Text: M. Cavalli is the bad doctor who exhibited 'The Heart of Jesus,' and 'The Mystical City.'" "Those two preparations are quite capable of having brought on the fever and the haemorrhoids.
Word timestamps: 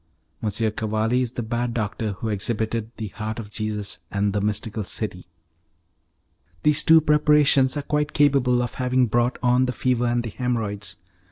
M. 0.41 0.49
Cavalli 0.71 1.21
is 1.21 1.33
the 1.33 1.43
bad 1.43 1.75
doctor 1.75 2.13
who 2.13 2.29
exhibited 2.29 2.89
'The 2.97 3.09
Heart 3.09 3.37
of 3.37 3.51
Jesus,' 3.51 3.99
and 4.09 4.33
'The 4.33 4.41
Mystical 4.41 4.83
City.'" 4.83 5.27
"Those 6.63 6.83
two 6.83 7.01
preparations 7.01 7.77
are 7.77 7.83
quite 7.83 8.13
capable 8.13 8.63
of 8.63 8.73
having 8.81 9.05
brought 9.05 9.37
on 9.43 9.67
the 9.67 9.71
fever 9.73 10.07
and 10.07 10.23
the 10.23 10.31
haemorrhoids. 10.31 10.95